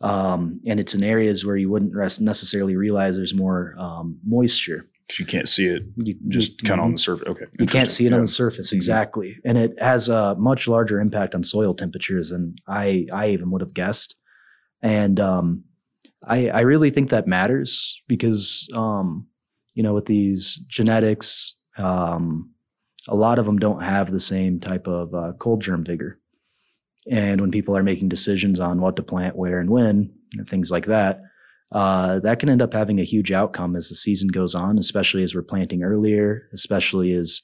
[0.01, 4.87] Um, and it's in areas where you wouldn't necessarily realize there's more um, moisture.
[5.19, 7.27] you can't see it You, just kind of on the surface.
[7.27, 8.75] Okay, You can't see it on the surface Mhm.
[8.77, 13.51] exactly, and it has a much larger impact on soil temperatures than I I even
[13.51, 14.15] would have guessed.
[14.81, 15.63] And um,
[16.25, 19.27] I I really think that matters because um,
[19.75, 22.49] you know with these genetics, um,
[23.09, 26.19] a lot of them don't have the same type of uh, cold germ vigor.
[27.09, 30.69] And when people are making decisions on what to plant, where, and when, and things
[30.69, 31.21] like that,
[31.71, 35.23] uh, that can end up having a huge outcome as the season goes on, especially
[35.23, 37.41] as we're planting earlier, especially as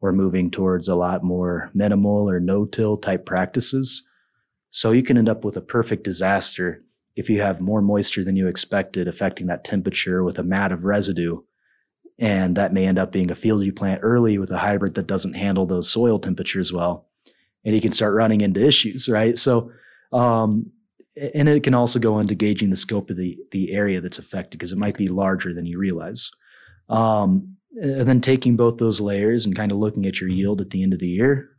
[0.00, 4.02] we're moving towards a lot more minimal or no-till type practices.
[4.70, 6.82] So you can end up with a perfect disaster
[7.16, 10.84] if you have more moisture than you expected affecting that temperature with a mat of
[10.84, 11.38] residue.
[12.18, 15.06] And that may end up being a field you plant early with a hybrid that
[15.06, 17.09] doesn't handle those soil temperatures well.
[17.64, 19.36] And you can start running into issues, right?
[19.36, 19.70] So,
[20.12, 20.70] um,
[21.34, 24.58] and it can also go into gauging the scope of the, the area that's affected
[24.58, 26.30] because it might be larger than you realize.
[26.88, 30.70] Um, and then taking both those layers and kind of looking at your yield at
[30.70, 31.50] the end of the year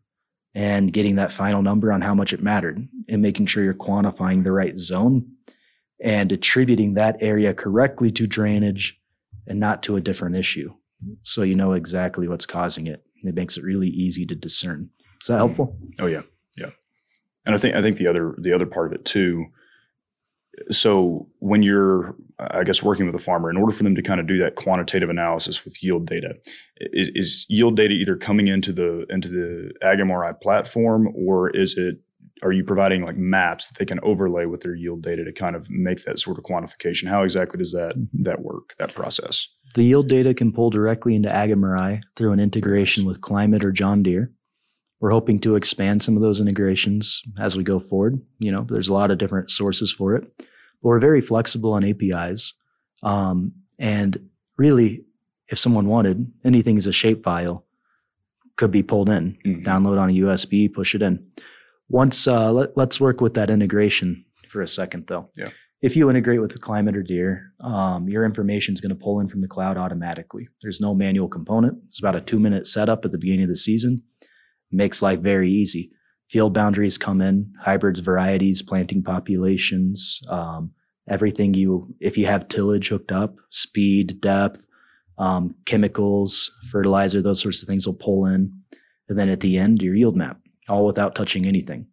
[0.53, 4.43] and getting that final number on how much it mattered and making sure you're quantifying
[4.43, 5.25] the right zone
[6.03, 8.99] and attributing that area correctly to drainage
[9.47, 10.73] and not to a different issue.
[11.23, 13.03] So you know exactly what's causing it.
[13.23, 14.89] It makes it really easy to discern.
[15.21, 15.67] Is that helpful?
[15.67, 16.03] Mm-hmm.
[16.03, 16.21] Oh yeah,
[16.57, 16.71] yeah.
[17.45, 19.45] And I think I think the other the other part of it too.
[20.69, 24.19] So when you're, I guess, working with a farmer, in order for them to kind
[24.19, 26.35] of do that quantitative analysis with yield data,
[26.77, 32.01] is, is yield data either coming into the into the AgMRI platform, or is it
[32.43, 35.55] are you providing like maps that they can overlay with their yield data to kind
[35.55, 37.07] of make that sort of quantification?
[37.07, 38.75] How exactly does that that work?
[38.77, 39.47] That process?
[39.75, 44.03] The yield data can pull directly into AgMRI through an integration with Climate or John
[44.03, 44.31] Deere.
[45.01, 48.21] We're hoping to expand some of those integrations as we go forward.
[48.39, 50.47] You know, there's a lot of different sources for it, but
[50.83, 52.53] we're very flexible on APIs.
[53.03, 55.03] Um, and really,
[55.49, 57.63] if someone wanted, anything as a shapefile
[58.57, 59.63] could be pulled in, Mhm.
[59.65, 61.19] download on a USB, push it in.
[61.89, 65.29] Once, uh, let, let's work with that integration for a second, though.
[65.35, 65.49] Yeah.
[65.81, 69.19] If you integrate with the Climate or Deere, um, your information is going to pull
[69.19, 70.47] in from the cloud automatically.
[70.61, 71.79] There's no manual component.
[71.87, 74.03] It's about a two minute setup at the beginning of the season.
[74.71, 75.91] Makes life very easy.
[76.29, 80.71] Field boundaries come in, hybrids, varieties, planting populations, um,
[81.09, 84.65] everything you, if you have tillage hooked up, speed, depth,
[85.17, 88.51] um, chemicals, fertilizer, those sorts of things will pull in.
[89.09, 91.85] And then at the end, your yield map, all without touching anything.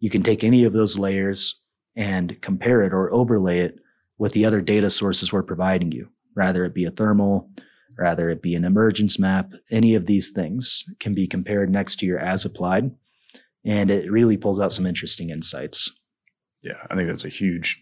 [0.00, 1.60] You can take any of those layers
[1.94, 3.78] and compare it or overlay it
[4.18, 7.50] with the other data sources we're providing you, rather it be a thermal,
[7.98, 12.06] rather it be an emergence map, any of these things can be compared next to
[12.06, 12.90] your as applied.
[13.64, 15.90] And it really pulls out some interesting insights.
[16.62, 17.78] Yeah, I think that's a huge,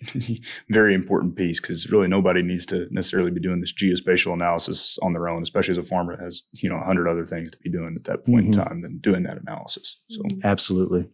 [0.69, 5.13] very important piece because really nobody needs to necessarily be doing this geospatial analysis on
[5.13, 7.59] their own, especially as a farmer that has you know a hundred other things to
[7.59, 8.47] be doing at that point Mhm.
[8.47, 10.01] in time than doing that analysis.
[10.11, 11.09] So Absolutely.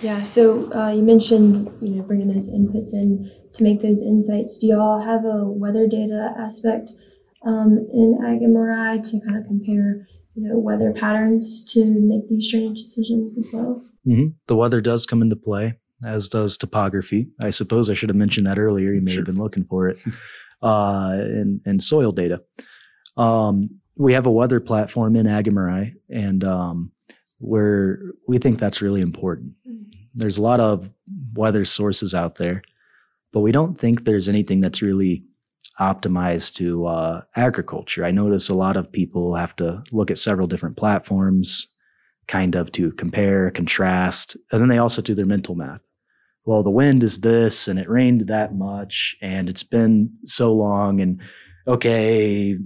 [0.00, 4.56] Yeah, so uh, you mentioned you know bringing those inputs in to make those insights.
[4.58, 6.92] Do y'all have a weather data aspect
[7.44, 12.82] um, in AgMRI to kind of compare you know weather patterns to make these drainage
[12.82, 13.84] decisions as well?
[14.04, 15.74] hmm The weather does come into play,
[16.06, 17.28] as does topography.
[17.40, 18.92] I suppose I should have mentioned that earlier.
[18.92, 19.20] You may Sure.
[19.20, 19.98] have been looking for it.
[20.64, 22.40] Uh, and, and soil data.
[23.16, 26.92] Um, we have a weather platform in AgMRI, and um,
[27.40, 29.54] we're we think that's really important.
[30.14, 30.88] There's a lot of
[31.34, 32.62] weather sources out there,
[33.32, 35.24] but we don't think there's anything that's really
[35.80, 38.04] optimized to uh, agriculture.
[38.04, 41.66] I notice a lot of people have to look at several different platforms,
[42.28, 45.80] kind of to compare, contrast, and then they also do their mental math.
[46.44, 51.00] Well, the wind is this, and it rained that much, and it's been so long,
[51.00, 51.20] and
[51.66, 52.58] okay,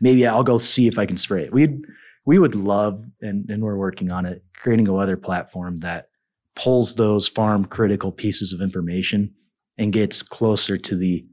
[0.00, 1.52] maybe I'll go see if I can spray it.
[1.52, 1.80] We
[2.26, 6.08] we would love, and and we're working on it, creating a weather platform that
[6.54, 9.34] pulls those farm critical pieces of information
[9.78, 11.26] and gets closer to the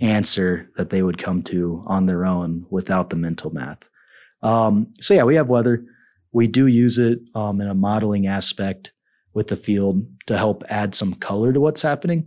[0.00, 3.78] answer that they would come to on their own without the mental math.
[4.42, 5.84] Um, so yeah, we have weather.
[6.32, 8.92] We do use it um, in a modeling aspect
[9.34, 12.26] with the field to help add some color to what's happening.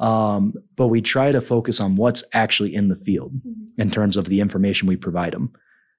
[0.00, 3.80] Um, but we try to focus on what's actually in the field Mm-hmm.
[3.82, 5.52] in terms of the information we provide them.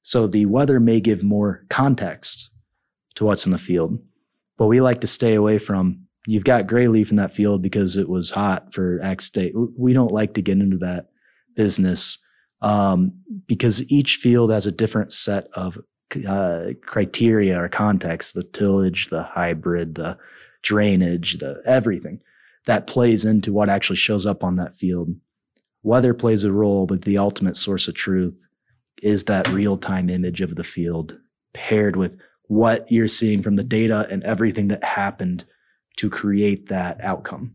[0.03, 2.49] So the weather may give more context
[3.15, 3.99] to what's in the field,
[4.57, 7.97] but we like to stay away from you've got gray leaf in that field because
[7.97, 9.51] it was hot for X day.
[9.77, 11.09] We don't like to get into that
[11.55, 12.19] business
[12.61, 13.13] um,
[13.47, 15.79] because each field has a different set of
[16.27, 20.17] uh, criteria or context the tillage, the hybrid, the
[20.61, 22.19] drainage, the everything
[22.65, 25.09] that plays into what actually shows up on that field.
[25.81, 28.45] Weather plays a role, but the ultimate source of truth
[29.01, 31.17] is that real time image of the field
[31.53, 35.45] paired with what you're seeing from the data and everything that happened
[35.99, 37.53] to create that outcome.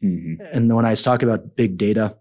[0.00, 2.16] hmm And when I talk about big data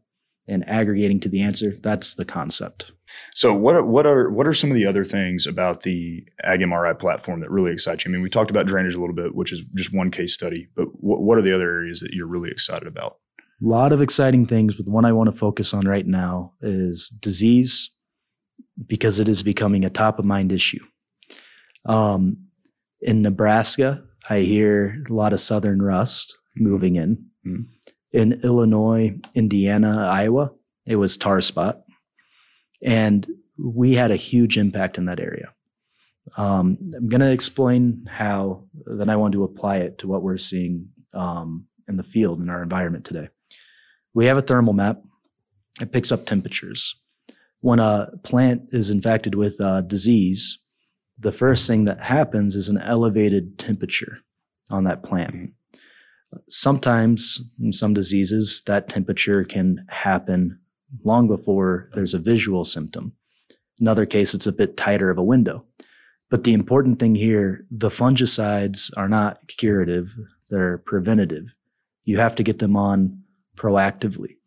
[0.47, 2.91] and aggregating to the answer, that's the concept.
[3.33, 6.59] So what are, what are what are some of the other things about the Ag
[6.59, 8.09] MRI platform that really excite you?
[8.09, 10.67] I mean, we talked about drainage a little bit, which is just one case study,
[10.75, 13.17] but what, what are the other areas that you're really excited about?
[13.39, 16.53] A lot of exciting things, but the one I want to focus on right now
[16.61, 17.91] is disease
[18.87, 20.83] because it is becoming a top of mind issue.
[21.85, 22.47] Um,
[23.01, 27.25] in Nebraska, I hear a lot of southern rust moving in.
[27.45, 27.65] Mhm.
[28.11, 30.51] In Illinois, Indiana, Iowa,
[30.85, 31.83] it was tar spot.
[32.83, 35.53] And we had a huge impact in that area.
[36.37, 40.37] Um, I'm going to explain how, then I want to apply it to what we're
[40.37, 43.29] seeing um, in the field in our environment today.
[44.13, 45.01] We have a thermal map.
[45.79, 46.95] It picks up temperatures.
[47.61, 50.59] When a plant is infected with uh, disease,
[51.21, 54.19] the first thing that happens is an elevated temperature
[54.71, 55.33] on that plant.
[55.33, 55.51] Mhm.
[56.49, 60.57] Sometimes, in some diseases, that temperature can happen
[61.03, 63.13] long before there's a visual symptom.
[63.79, 65.65] In other cases, it's a bit tighter of a window.
[66.29, 70.15] But the important thing here the fungicides are not curative,
[70.49, 71.53] they're preventative.
[72.05, 73.21] You have to get them on
[73.57, 74.37] proactively.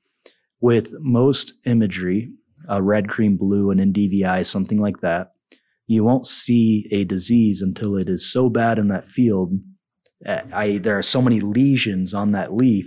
[0.61, 2.33] With most imagery,
[2.69, 5.34] a red, cream, blue, and NDVI, something like that,
[5.87, 9.53] you won't see a disease until it is so bad in that field.
[10.27, 12.87] uh, I, there are so many lesions on that leaf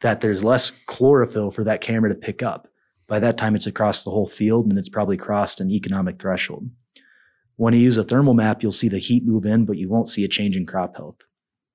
[0.00, 2.68] that there's less chlorophyll for that camera to pick up.
[3.06, 6.68] By that time, it's across the whole field and it's probably crossed an economic threshold.
[7.56, 10.08] When you use a thermal map, you'll see the heat move in, but you won't
[10.08, 11.16] see a change in crop health.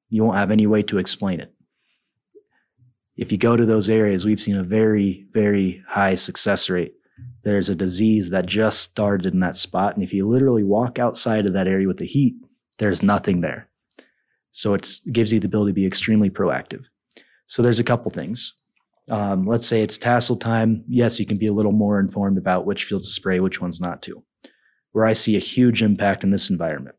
[0.09, 1.53] You won't have any way to explain it.
[3.17, 6.93] If you go to those areas, we've seen a very, very high success rate.
[7.43, 9.95] There's a disease that just started in that spot.
[9.95, 12.35] And if you literally walk outside of that area with the heat,
[12.79, 13.69] there's nothing there.
[14.51, 16.83] So it gives you the ability to be extremely proactive.
[17.47, 18.53] So there's a couple things.
[19.09, 20.83] Um, let's say it's tassel time.
[20.87, 23.81] Yes, you can be a little more informed about which fields to spray, which ones
[23.81, 24.23] not to.
[24.91, 26.95] Where I see a huge impact in this environment,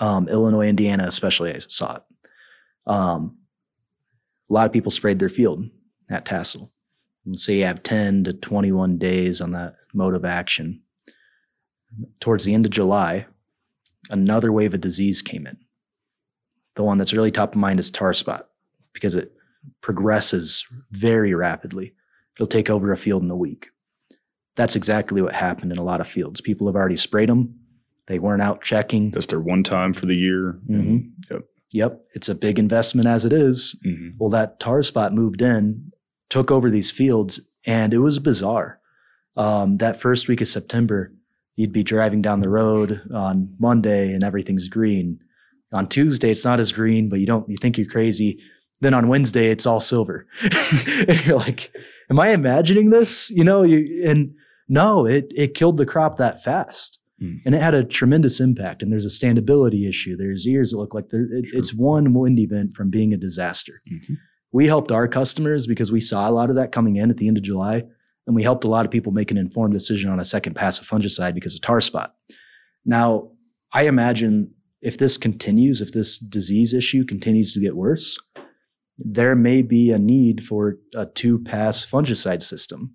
[0.00, 2.02] um, Illinois, Indiana, especially, I saw it.
[2.86, 3.38] Um,
[4.50, 5.64] a lot of people sprayed their field
[6.10, 6.71] at tassel.
[7.24, 10.80] And say you have 10 to 21 days on that mode of action.
[12.20, 13.26] Towards the end of July,
[14.10, 15.56] another wave of disease came in.
[16.74, 18.48] The one that's really top of mind is tar spot
[18.94, 19.32] because it
[19.82, 21.92] progresses very rapidly.
[22.36, 23.68] It'll take over a field in a week.
[24.56, 26.40] That's exactly what happened in a lot of fields.
[26.40, 27.58] People have already sprayed them.
[28.06, 29.10] They weren't out checking.
[29.10, 30.58] That's their one time for the year.
[30.68, 31.10] Mhm.
[31.30, 31.42] Yep.
[31.74, 33.78] Yep, it's a big investment as it is.
[33.84, 35.92] hmm Well, that tar spot moved in,
[36.32, 38.80] took over these fields, and it was bizarre.
[39.36, 41.12] Um, that first week of September,
[41.56, 45.18] you'd be driving down the road on Monday and everything's green.
[45.72, 48.38] On Tuesday, it's not as green, but you don't you think you're crazy.
[48.80, 50.26] Then on Wednesday, it's all silver.
[51.08, 51.70] and you're like,
[52.10, 54.32] "Am I imagining this?" You know, you and
[54.68, 56.98] no, it it killed the crop that fast.
[57.20, 57.36] Hmm.
[57.44, 58.82] And it had a tremendous impact.
[58.82, 60.16] And there's a standability issue.
[60.16, 64.16] There's ears that look like it, it's one wind event from being a disaster Mhm.
[64.52, 67.26] We helped our customers because we saw a lot of that coming in at the
[67.26, 67.82] end of July.
[68.24, 70.78] and we helped a lot of people make an informed decision on a second pass
[70.78, 72.14] of fungicide because of tar spot.
[72.84, 73.32] Now,
[73.72, 78.16] I imagine if this continues, if this disease issue continues to get worse,
[78.96, 82.94] there may be a need for a two pass fungicide system.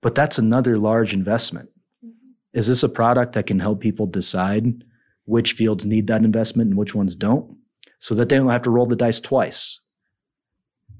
[0.00, 1.68] But that's another large investment.
[2.04, 2.58] Mm-hmm.
[2.58, 4.84] Is this a product that can help people decide
[5.24, 7.58] which fields need that investment and which ones don't
[7.98, 9.80] so that they don't have to roll the dice twice?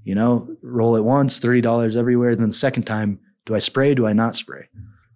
[0.07, 2.37] You know, roll it once, $30 everywhere.
[2.37, 3.93] Then the second time, do I spray?
[3.93, 4.69] Do I not spray?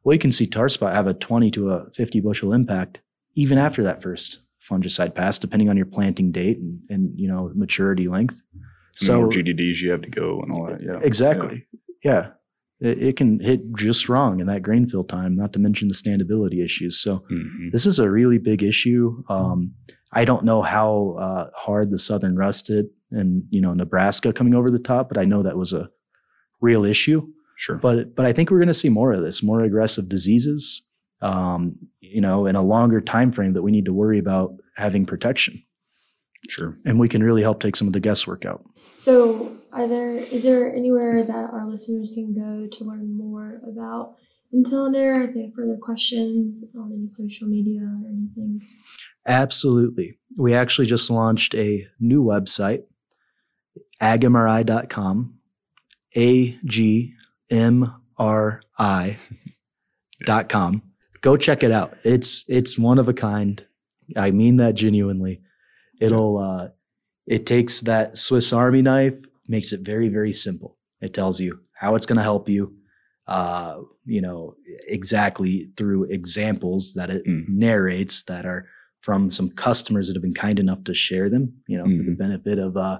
[0.02, 3.00] Well, you can see tar spot have a 20 to a 50 bushel impact
[3.36, 7.52] even after that first fungicide pass, depending on your planting date and, and you know
[7.54, 8.40] maturity length.
[8.96, 10.82] So GDDs you have to go and all that.
[10.82, 11.66] Yeah, exactly.
[12.02, 12.30] Yeah,
[12.80, 12.90] yeah.
[12.90, 15.36] It, it, can hit just wrong in that grain fill time.
[15.36, 17.00] Not to mention the standability issues.
[17.00, 17.68] So mm-hmm.
[17.70, 19.22] this is a really big issue.
[19.28, 19.74] Um,
[20.12, 24.54] I don't know how uh, hard the southern rust hit and you know Nebraska coming
[24.54, 25.90] over the top, but I know that was a
[26.60, 27.26] real issue.
[27.56, 27.76] Sure.
[27.76, 30.82] But but I think we're going to see more of this, more aggressive diseases
[31.22, 35.04] um, you know, in a longer time frame that we need to worry about having
[35.04, 35.62] protection.
[36.48, 36.78] Sure.
[36.86, 38.64] And we can really help take some of the guesswork out.
[38.96, 44.16] So, are there is there anywhere that our listeners can go to learn more about
[44.54, 45.28] Intelinair?
[45.28, 48.60] If they have further questions on any social media or anything?
[49.26, 50.18] Absolutely.
[50.38, 52.82] We actually just launched a new website,
[54.00, 55.34] agmri.com,
[56.16, 57.14] A G
[57.50, 59.18] M R I
[60.26, 60.82] dot com
[61.20, 61.96] go check it out.
[62.04, 63.64] It's it's one of a kind.
[64.16, 65.40] I mean that genuinely.
[66.00, 66.68] It'll uh,
[67.26, 70.76] it takes that Swiss Army knife, makes it very very simple.
[71.00, 72.74] It tells you how it's going to help you.
[73.26, 74.54] Uh, you know
[74.88, 77.48] exactly through examples that it mm.
[77.48, 78.66] narrates that are
[79.02, 81.52] from some customers that have been kind enough to share them.
[81.66, 81.98] You know, mm.
[81.98, 82.14] for the mm-hmm.
[82.14, 82.98] benefit of uh,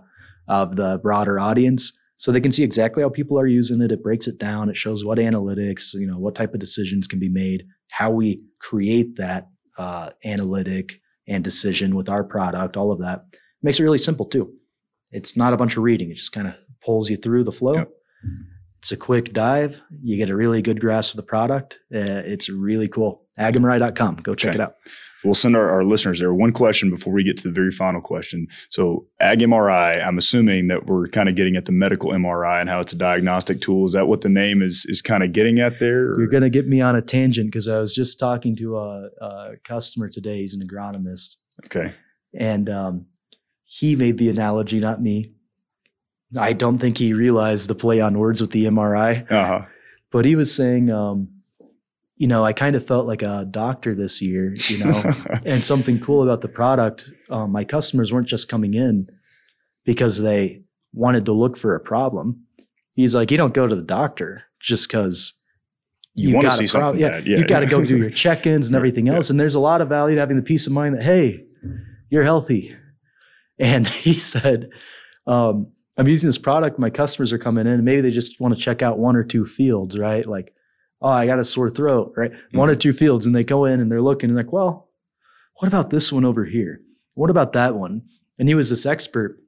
[0.48, 3.92] of the broader audience so they can see exactly how people are using it.
[3.92, 4.68] It breaks it down.
[4.68, 8.42] It shows what analytics, you know, what type of decisions can be made, how we
[8.60, 9.48] create that
[9.78, 13.24] uh, analytic and decision with our product, all of that.
[13.32, 14.52] It makes it really simple too.
[15.10, 16.10] It's not a bunch of reading.
[16.10, 17.76] It just kind of pulls you through the flow.
[17.76, 17.90] Yep.
[18.80, 19.80] It's a quick dive.
[20.02, 21.78] You get a really good grasp of the product.
[21.94, 23.26] Uh, it's really cool.
[23.40, 24.16] agmri.com.
[24.16, 24.58] Go check okay.
[24.58, 24.74] it out.
[25.24, 28.00] We'll send our, our listeners there one question before we get to the very final
[28.00, 28.46] question.
[28.70, 32.70] So, Ag MRI, I'm assuming that we're kind of getting at the medical MRI and
[32.70, 33.84] how it's a diagnostic tool.
[33.84, 36.12] Is that what the name is is kind of getting at there?
[36.12, 36.18] Or?
[36.18, 39.08] You're going to get me on a tangent because I was just talking to a,
[39.20, 40.38] a, customer today.
[40.38, 41.36] He's an agronomist.
[41.66, 41.94] Okay.
[42.32, 43.06] And um,
[43.64, 45.32] he made the analogy, not me.
[46.38, 49.30] I don't think he realized the play on words with the MRI.
[49.30, 49.66] Uh-huh.
[50.12, 51.39] But he was saying, um,
[52.20, 55.14] you know, I kind of felt like a doctor this year, you know,
[55.46, 57.10] and something cool about the product.
[57.30, 59.08] Um, my customers weren't just coming in
[59.86, 60.60] because they
[60.92, 62.44] wanted to look for a problem.
[62.92, 65.32] He's like, you don't go to the doctor just because
[66.14, 67.00] you, you want to see something.
[67.00, 69.30] Yeah, yeah, you got to go do your check-ins and everything else.
[69.30, 69.32] Yeah.
[69.32, 71.42] And there's a lot of value to having the peace of mind that hey,
[72.10, 72.76] you're healthy.
[73.58, 74.68] And he said,
[75.26, 76.78] um, I'm using this product.
[76.78, 79.24] My customers are coming in, and maybe they just want to check out one or
[79.24, 80.26] two fields, right?
[80.26, 80.52] Like
[81.02, 82.32] oh, I got a sore throat, right?
[82.32, 82.58] Mm-hmm.
[82.58, 84.90] One or two fields, and they go in and they're looking and like, well,
[85.56, 86.80] what about this one over here?
[87.14, 88.02] What about that one?
[88.38, 89.38] And he was this expert,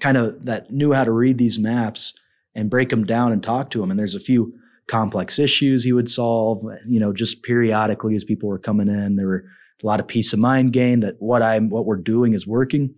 [0.00, 2.14] kind of that knew how to read these maps
[2.54, 3.90] and break them down and talk to them.
[3.90, 4.54] And there's a few
[4.86, 9.16] complex issues he would solve, you know, just periodically as people were coming in.
[9.16, 9.44] There were
[9.82, 12.94] a lot of peace of mind gain that what I'm what we're doing is working,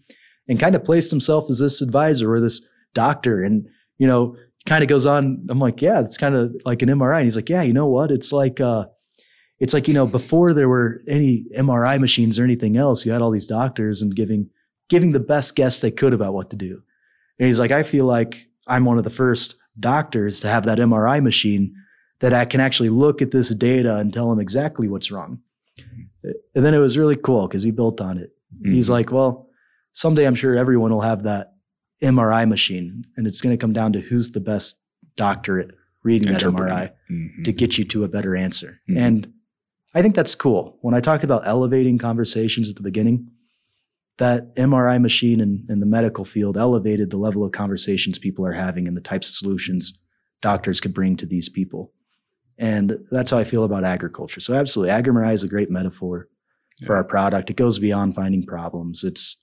[0.48, 3.42] and kind of placed himself as this advisor or this doctor.
[3.42, 3.66] And
[3.98, 4.36] you know,
[4.66, 5.46] kind of goes on.
[5.48, 7.16] I'm like, yeah, it's kind of like an MRI.
[7.16, 8.10] And he's like, yeah, you know what?
[8.10, 8.86] It's like, uh,
[9.58, 13.22] it's like, you know, before there were any MRI machines or anything else, you had
[13.22, 14.50] all these doctors and giving,
[14.88, 16.82] giving the best guess they could about what to do.
[17.38, 20.78] And he's like, I feel like I'm one of the first doctors to have that
[20.78, 21.74] MRI machine
[22.20, 25.40] that I can actually look at this data and tell them exactly what's wrong.
[26.54, 28.32] And then it was really cool because he built on it.
[28.56, 28.74] Mm-hmm.
[28.74, 29.48] He's like, well,
[29.92, 31.52] someday I'm sure everyone will have that
[32.02, 34.76] MRI machine, and it's going to come down to who's the best
[35.16, 35.70] doctor at
[36.02, 37.42] reading that MRI mm-hmm.
[37.42, 38.80] to get you to a better answer.
[38.88, 38.98] Mm-hmm.
[38.98, 39.32] And
[39.94, 40.78] I think that's cool.
[40.82, 43.30] When I talked about elevating conversations at the beginning,
[44.18, 48.52] that MRI machine in, in the medical field elevated the level of conversations people are
[48.52, 49.98] having and the types of solutions
[50.40, 51.92] doctors could bring to these people.
[52.58, 54.40] And that's how I feel about agriculture.
[54.40, 56.28] So absolutely, AgMRI is a great metaphor
[56.80, 56.86] yeah.
[56.86, 57.50] for our product.
[57.50, 59.04] It goes beyond finding problems.
[59.04, 59.36] It's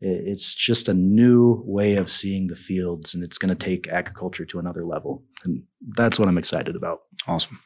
[0.00, 4.46] it's just a new way of seeing the fields and it's going to take agriculture
[4.46, 5.22] to another level.
[5.44, 5.62] And
[5.94, 7.00] that's what i'm excited about.
[7.26, 7.58] Awesome.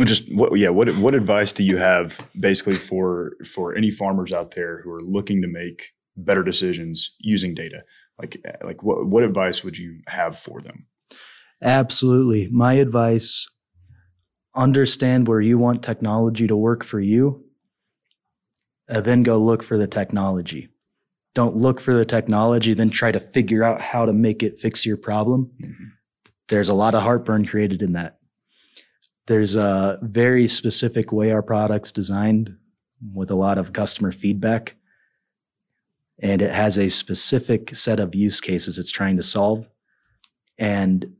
[0.00, 4.52] Just what yeah what what advice do you have basically for for any farmers out
[4.54, 7.84] there who are looking to make better decisions using data?
[8.18, 10.86] Like eh, like what what advice would you have for them?
[11.60, 12.48] Absolutely.
[12.50, 13.46] My advice
[14.54, 17.44] understand where you want technology to work for you,
[18.88, 20.71] and then go look for the technology.
[21.34, 24.84] Don't look for the technology, then try to figure out how to make it fix
[24.84, 25.50] your problem.
[25.60, 25.84] Mm-hmm.
[26.48, 28.18] There's a lot of heartburn created in that.
[29.26, 32.56] There's a very specific way our product's designed
[33.14, 34.74] with a lot of customer feedback.
[36.20, 39.66] And it has a specific set of use cases it's trying to solve.
[40.58, 41.14] And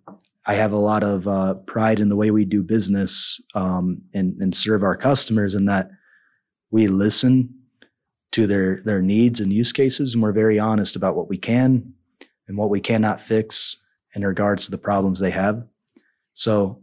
[0.46, 4.40] I have a lot of uh, pride in the way we do business um, and,
[4.40, 5.90] and serve our customers in that
[6.70, 7.54] we listen
[8.33, 11.95] to their their needs and use cases, and we're very honest about what we can
[12.49, 13.76] and what we cannot fix
[14.14, 15.64] in regards to the problems they have.
[16.35, 16.80] So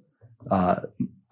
[0.50, 0.82] uh,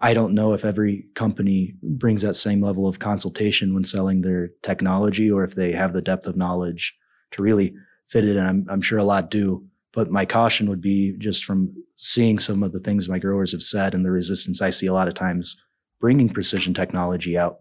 [0.00, 4.48] I don't know if every company brings that same level of consultation when selling their
[4.62, 6.96] technology, or if they have the depth of knowledge
[7.32, 7.74] to really
[8.06, 8.36] fit it.
[8.36, 9.64] And I'm, I'm sure a lot do.
[9.92, 13.62] But my caution would be just from seeing some of the things my growers have
[13.62, 15.56] said and the resistance I see a lot of times
[16.00, 17.60] bringing precision technology out.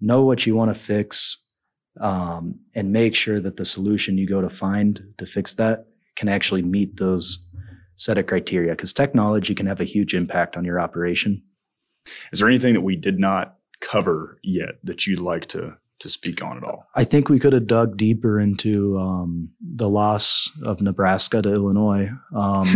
[0.00, 1.38] Know what you want to fix
[2.00, 5.86] um, and make sure that the solution you go to find to fix that
[6.16, 7.46] can actually meet those
[7.96, 11.42] set of criteria because technology can have a huge impact on your operation.
[12.32, 16.42] Is there anything that we did not cover yet that you'd like to to speak
[16.42, 16.86] on at all?
[16.94, 22.10] I think we could have dug deeper into um, the loss of Nebraska to Illinois.
[22.34, 22.66] Um,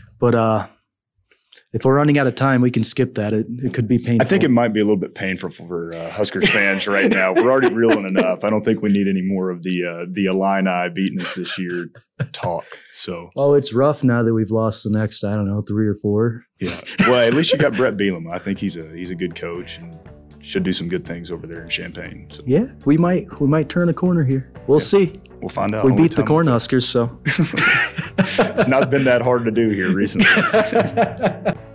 [0.20, 0.68] but uh,
[1.72, 3.32] if we're running out of time, we can skip that.
[3.32, 4.26] It, it could be painful.
[4.26, 7.32] I think it might be a little bit painful for uh, Huskers fans right now.
[7.32, 8.44] We're already reeling enough.
[8.44, 11.58] I don't think we need any more of the uh, the Illini beating us this
[11.58, 11.88] year
[12.32, 12.64] talk.
[12.92, 15.94] So, oh, it's rough now that we've lost the next I don't know three or
[15.94, 16.44] four.
[16.58, 16.78] Yeah.
[17.00, 18.32] Well, at least you got Bret Bielema.
[18.32, 19.98] I think he's a he's a good coach and
[20.46, 22.28] should do some good things over there in Champaign.
[22.30, 22.42] So.
[22.46, 24.50] Yeah, we might we might turn a corner here.
[24.68, 24.84] We'll yeah.
[24.84, 25.20] see.
[25.40, 25.84] We'll find out.
[25.84, 30.26] We beat the Cornhuskers, so it's not been that hard to do here recently.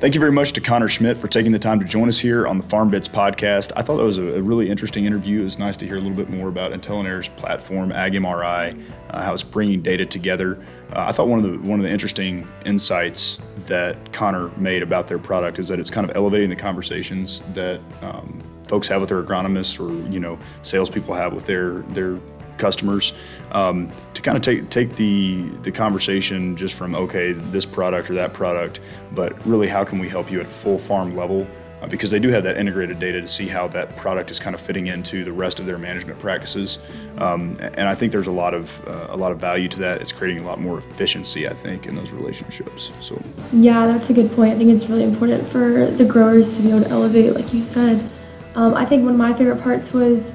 [0.00, 2.46] Thank you very much to Connor Schmidt for taking the time to join us here
[2.46, 3.70] on the Farm Bits podcast.
[3.76, 5.42] I thought that was a, really interesting interview.
[5.42, 9.34] It was nice to hear a little bit more about Intelinair's platform, AgMRI, uh, how
[9.34, 10.58] it's bringing data together.
[10.90, 15.06] Uh, I thought one of the one of the interesting insights that Connor made about
[15.06, 19.10] their product is that it's kind of elevating the conversations that um, folks have with
[19.10, 22.18] their agronomists or you know salespeople have with their their
[22.60, 23.12] customers
[23.52, 28.14] um, to kind of take take the the conversation just from okay this product or
[28.14, 28.80] that product,
[29.12, 31.46] but really how can we help you at full farm level
[31.82, 34.54] uh, because they do have that integrated data to see how that product is kind
[34.54, 36.78] of fitting into the rest of their management practices.
[37.18, 40.00] Um, and I think there's a lot of uh, a lot of value to that.
[40.00, 42.92] It's creating a lot more efficiency, I think, in those relationships.
[43.00, 43.20] So
[43.52, 44.54] yeah, that's a good point.
[44.54, 47.62] I think it's really important for the growers to be able to elevate, like you
[47.62, 48.10] said.
[48.54, 50.34] Um, I think one of my favorite parts was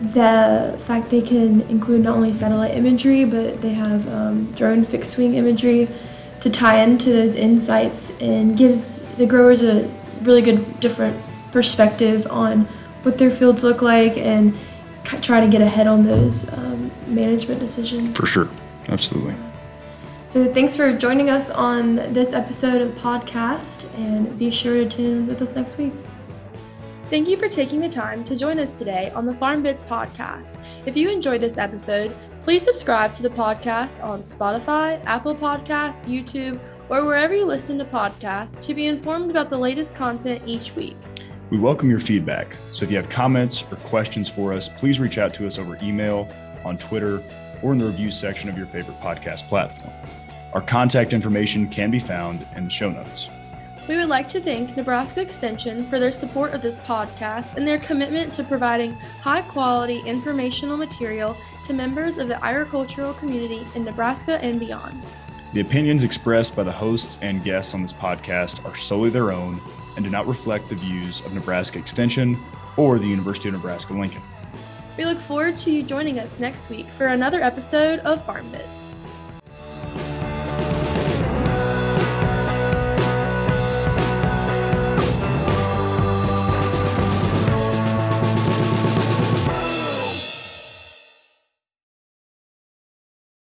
[0.00, 5.16] the fact they can include not only satellite imagery, but they have um, drone fixed
[5.18, 5.88] wing imagery
[6.40, 9.90] to tie into those insights and gives the growers a
[10.22, 11.16] really good different
[11.52, 12.66] perspective on
[13.02, 14.54] what their fields look like and
[15.04, 18.16] try to get ahead on those um, management decisions.
[18.16, 18.48] For sure,
[18.88, 19.34] absolutely.
[20.26, 25.06] So thanks for joining us on this episode of podcast, and be sure to tune
[25.06, 25.92] in with us next week.
[27.10, 30.56] Thank you for taking the time to join us today on the Farm Bits podcast.
[30.86, 36.58] If you enjoyed this episode, please subscribe to the podcast on Spotify, Apple Podcasts, YouTube,
[36.88, 40.96] or wherever you listen to podcasts to be informed about the latest content each week.
[41.50, 42.56] We welcome your feedback.
[42.70, 45.76] So if you have comments or questions for us, please reach out to us over
[45.82, 46.26] email,
[46.64, 47.22] on Twitter,
[47.62, 49.92] or in the review section of your favorite podcast platform.
[50.54, 53.28] Our contact information can be found in the show notes.
[53.86, 57.78] We would like to thank Nebraska Extension for their support of this podcast and their
[57.78, 64.42] commitment to providing high quality informational material to members of the agricultural community in Nebraska
[64.42, 65.06] and beyond.
[65.52, 69.60] The opinions expressed by the hosts and guests on this podcast are solely their own
[69.96, 72.42] and do not reflect the views of Nebraska Extension
[72.78, 74.22] or the University of Nebraska Lincoln.
[74.96, 78.93] We look forward to you joining us next week for another episode of Farm Bits.